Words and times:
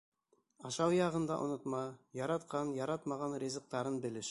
Ашау 0.69 0.95
яғын 0.95 1.27
да 1.31 1.35
онотма, 1.43 1.83
яратҡан, 2.21 2.73
яратмаған 2.81 3.39
ризыҡтарын 3.47 4.05
белеш. 4.07 4.19